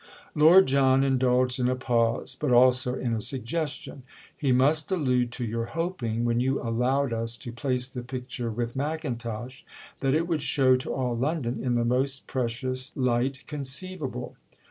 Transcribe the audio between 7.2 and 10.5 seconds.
to place the picture with Mackintosh—that it would